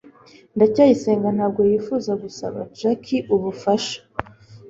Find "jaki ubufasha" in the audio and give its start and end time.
2.79-3.97